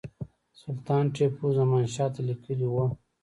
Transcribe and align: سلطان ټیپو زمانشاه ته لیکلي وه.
سلطان 0.61 1.03
ټیپو 1.15 1.45
زمانشاه 1.59 2.07
ته 2.15 2.21
لیکلي 2.29 2.67
وه. 2.73 2.85